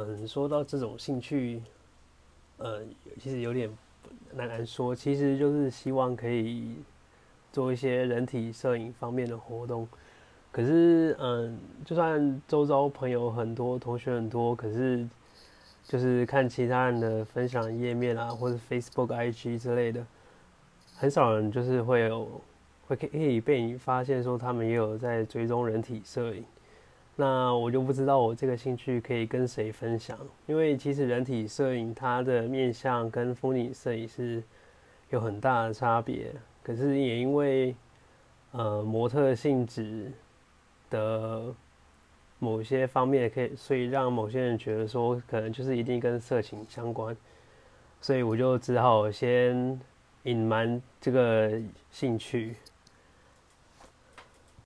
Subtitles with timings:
[0.00, 1.60] 嗯，说到这种兴趣，
[2.58, 2.82] 呃，
[3.20, 3.68] 其实有点
[4.32, 4.94] 难难说。
[4.94, 6.76] 其实就是希望可以
[7.52, 9.88] 做一些人体摄影方面的活动。
[10.52, 15.06] 可是，嗯，就算周遭朋友很多，同学很多，可是
[15.84, 20.06] 就是看其他人的分享页面啊，或者 Facebook、IG 之类的，
[20.96, 22.40] 很少人就是会有
[22.86, 26.44] 会可以被你发现说他们也有在追踪人体摄影。
[27.20, 30.16] 那我就不知道我这个兴趣可以跟谁分享，
[30.46, 34.40] 因为其实人体摄影它的面向跟风景摄影是
[35.10, 36.32] 有很大的差别。
[36.62, 37.74] 可是也因为
[38.52, 40.12] 呃模特性质
[40.90, 41.52] 的
[42.38, 47.16] 某些方面，可以所以让某些人觉得说可能就是一定跟色情相关，
[48.00, 49.80] 所以我就只好先
[50.22, 51.60] 隐瞒这个
[51.90, 52.54] 兴趣。